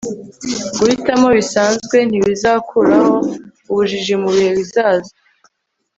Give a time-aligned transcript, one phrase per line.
[0.77, 3.15] guhitamo bisanzwe ntibizakuraho
[3.71, 5.11] ubujiji mu bihe bizaza